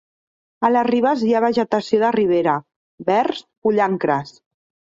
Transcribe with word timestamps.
A 0.67 0.71
les 0.71 0.87
ribes 0.87 1.21
hi 1.27 1.35
ha 1.35 1.41
vegetació 1.45 2.01
de 2.05 2.11
ribera: 2.17 2.57
verns, 3.13 3.47
pollancres. 3.69 4.37